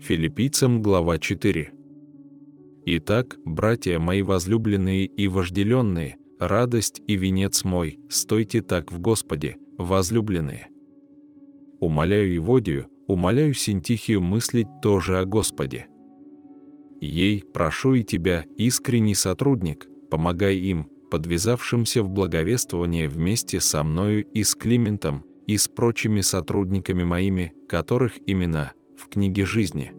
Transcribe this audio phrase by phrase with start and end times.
[0.00, 1.72] Филиппийцам глава 4.
[2.86, 10.68] Итак, братья мои возлюбленные и вожделенные, радость и венец мой, стойте так в Господе, возлюбленные.
[11.80, 15.86] Умоляю Еводию, умоляю Синтихию мыслить тоже о Господе.
[17.02, 24.44] Ей, прошу и тебя, искренний сотрудник, помогай им, подвязавшимся в благовествование вместе со мною и
[24.44, 29.92] с Климентом, и с прочими сотрудниками моими, которых имена в книге жизни.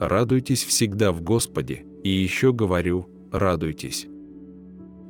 [0.00, 4.06] Радуйтесь всегда в Господе, и еще говорю, радуйтесь.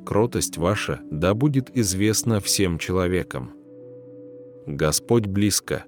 [0.05, 3.53] Кротость ваша да будет известна всем человекам.
[4.67, 5.85] Господь близко.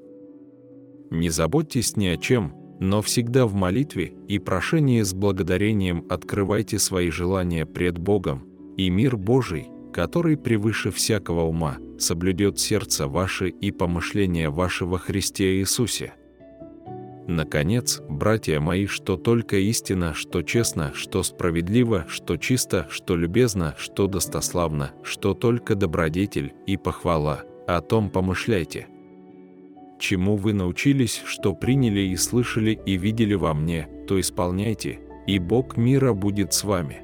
[1.10, 7.10] Не заботьтесь ни о чем, но всегда в молитве и прошении с благодарением открывайте свои
[7.10, 14.50] желания пред Богом, и мир Божий, который превыше всякого ума, соблюдет сердце ваше и помышления
[14.50, 16.14] ваши во Христе Иисусе.
[17.28, 24.06] Наконец, братья мои, что только истина, что честно, что справедливо, что чисто, что любезно, что
[24.06, 28.86] достославно, что только добродетель и похвала, о том помышляйте.
[29.98, 35.76] Чему вы научились, что приняли и слышали и видели во мне, то исполняйте, и Бог
[35.76, 36.98] мира будет с вами.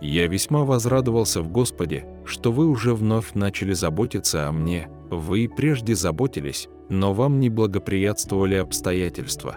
[0.00, 5.94] Я весьма возрадовался в Господе, что вы уже вновь начали заботиться о мне, вы прежде
[5.94, 9.56] заботились, но вам не благоприятствовали обстоятельства.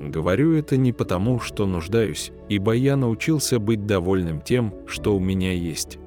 [0.00, 5.52] Говорю это не потому, что нуждаюсь, ибо я научился быть довольным тем, что у меня
[5.52, 5.98] есть.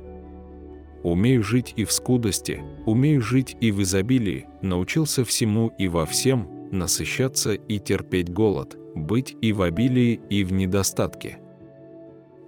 [1.04, 6.70] Умею жить и в скудости, умею жить и в изобилии, научился всему и во всем,
[6.72, 11.40] насыщаться и терпеть голод, быть и в обилии, и в недостатке–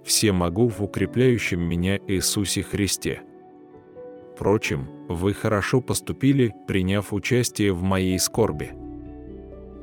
[0.08, 3.20] все могу в укрепляющем меня Иисусе Христе.
[4.38, 8.70] Впрочем, вы хорошо поступили, приняв участие в моей скорби.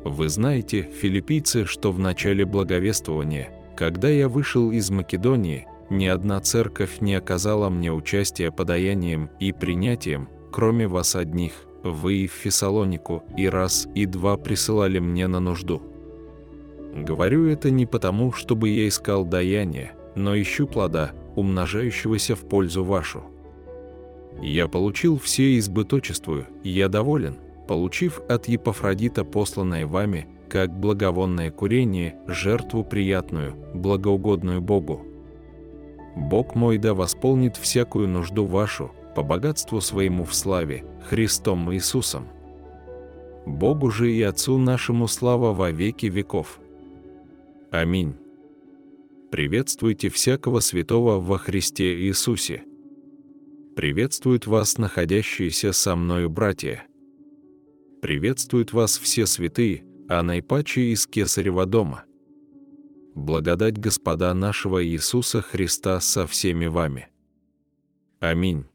[0.05, 7.01] Вы знаете, филиппийцы, что в начале благовествования, когда я вышел из Македонии, ни одна церковь
[7.01, 11.51] не оказала мне участия подаянием и принятием, кроме вас одних,
[11.83, 15.81] вы и в Фессалонику, и раз, и два присылали мне на нужду.
[16.95, 23.34] Говорю это не потому, чтобы я искал даяние, но ищу плода, умножающегося в пользу вашу.
[24.41, 27.35] Я получил все избыточествую, и я доволен,
[27.67, 35.05] получив от Епафродита посланное вами, как благовонное курение, жертву приятную, благоугодную Богу.
[36.15, 42.27] Бог мой да восполнит всякую нужду вашу, по богатству своему в славе, Христом Иисусом.
[43.45, 46.59] Богу же и Отцу нашему слава во веки веков.
[47.71, 48.15] Аминь.
[49.31, 52.63] Приветствуйте всякого святого во Христе Иисусе.
[53.75, 56.87] Приветствуют вас находящиеся со мною братья.
[58.01, 62.05] Приветствуют вас все святые, а наипаче из Кесарева дома.
[63.15, 67.09] Благодать Господа нашего Иисуса Христа со всеми вами.
[68.21, 68.65] Аминь.